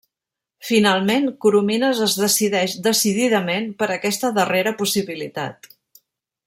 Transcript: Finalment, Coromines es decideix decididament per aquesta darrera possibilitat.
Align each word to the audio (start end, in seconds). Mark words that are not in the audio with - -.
Finalment, 0.69 1.27
Coromines 1.45 2.01
es 2.07 2.15
decideix 2.21 2.75
decididament 2.89 3.69
per 3.83 3.93
aquesta 3.97 4.35
darrera 4.39 4.75
possibilitat. 4.81 5.75